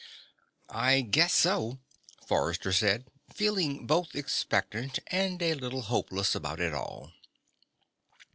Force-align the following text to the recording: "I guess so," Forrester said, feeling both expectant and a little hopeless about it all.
"I 0.73 1.01
guess 1.01 1.31
so," 1.31 1.77
Forrester 2.25 2.73
said, 2.73 3.05
feeling 3.31 3.85
both 3.85 4.15
expectant 4.15 4.97
and 5.11 5.39
a 5.43 5.53
little 5.53 5.83
hopeless 5.83 6.33
about 6.33 6.59
it 6.59 6.73
all. 6.73 7.11